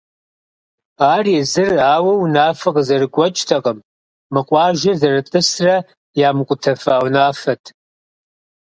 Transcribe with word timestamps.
Ар 1.13 1.25
езыр 1.39 1.71
ауэ 1.93 2.13
унафэ 2.21 2.69
къызэрыгуэкӏтэкъым— 2.75 3.77
мы 4.33 4.41
къуажэр 4.47 4.97
зэрытӏысрэ 5.01 5.75
ямыкъутэфа 6.27 6.95
унафэт. 7.05 7.63